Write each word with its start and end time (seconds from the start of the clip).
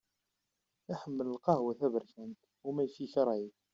Iḥemmel 0.93 1.27
lqahwa 1.35 1.73
taberkant, 1.79 2.39
wama 2.63 2.79
ayefki 2.81 3.03
ikreh-ih. 3.05 3.53